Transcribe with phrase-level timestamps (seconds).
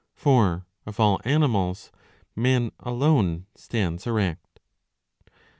[0.15, 1.91] For, of all animals,
[2.35, 4.59] man alone stands erect.'''